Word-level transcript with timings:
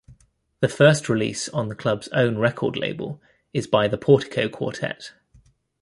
The 0.61 0.67
first 0.67 1.09
release 1.09 1.47
on 1.49 1.67
the 1.69 1.75
club's 1.75 2.07
own 2.07 2.39
record 2.39 2.75
label 2.75 3.21
is 3.53 3.67
by 3.67 3.87
the 3.87 3.99
Portico 3.99 4.49
Quartet. 4.49 5.11